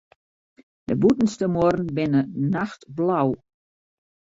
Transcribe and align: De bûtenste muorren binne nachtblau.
De 0.87 0.93
bûtenste 1.01 1.45
muorren 1.53 1.87
binne 1.95 2.21
nachtblau. 2.51 3.29